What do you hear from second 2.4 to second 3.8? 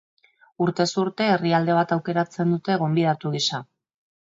dute gonbidatu gisa.